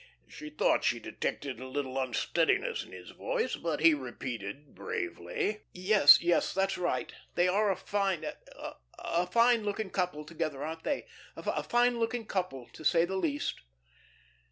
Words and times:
She 0.27 0.49
thought 0.49 0.83
she 0.83 0.99
detected 0.99 1.59
a 1.59 1.67
little 1.67 1.99
unsteadiness 1.99 2.83
in 2.83 2.91
his 2.91 3.11
voice, 3.11 3.55
but 3.55 3.81
he 3.81 3.93
repeated 3.93 4.73
bravely: 4.73 5.61
"Yes, 5.73 6.21
yes, 6.23 6.55
that's 6.55 6.75
right. 6.75 7.13
They 7.35 7.47
are 7.47 7.69
a 7.69 7.75
fine, 7.75 8.23
a 8.23 8.35
a 8.97 9.27
fine 9.27 9.63
looking 9.63 9.91
couple 9.91 10.25
together, 10.25 10.63
aren't 10.63 10.85
they? 10.85 11.05
A 11.37 11.61
fine 11.61 11.99
looking 11.99 12.25
couple, 12.25 12.67
to 12.73 12.83
say 12.83 13.05
the 13.05 13.15
least." 13.15 13.61